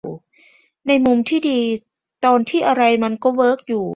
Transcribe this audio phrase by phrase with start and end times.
[0.87, 1.59] ในมุมที่ดี
[2.25, 3.85] ตอนที่อะไรมันก็เวิร์กอยู่